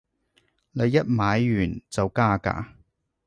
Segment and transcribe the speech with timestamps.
[0.71, 2.69] 你一買完就加價